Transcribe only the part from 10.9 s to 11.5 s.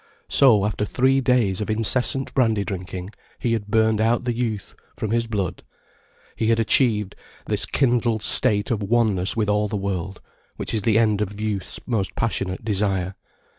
end of